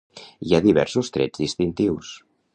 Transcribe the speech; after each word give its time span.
Hi 0.45 0.55
ha 0.55 0.61
diversos 0.67 1.13
trets 1.19 1.45
distintius. 1.45 2.13